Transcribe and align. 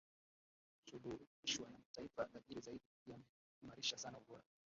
kusuluhishwa 0.83 1.69
na 1.69 1.77
mataifa 1.79 2.25
tajiri 2.25 2.61
zaidi 2.61 2.81
yameimarisha 3.07 3.97
sana 3.97 4.17
ubora 4.17 4.43